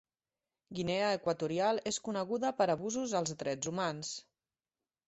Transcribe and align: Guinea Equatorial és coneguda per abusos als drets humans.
Guinea 0.79 1.09
Equatorial 1.17 1.83
és 1.93 2.01
coneguda 2.09 2.53
per 2.63 2.71
abusos 2.77 3.17
als 3.21 3.39
drets 3.45 3.73
humans. 3.75 4.15